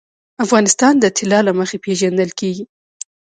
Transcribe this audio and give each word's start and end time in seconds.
افغانستان 0.45 0.93
د 0.99 1.05
طلا 1.17 1.39
له 1.47 1.53
مخې 1.59 1.77
پېژندل 1.85 2.29
کېږي. 2.39 2.63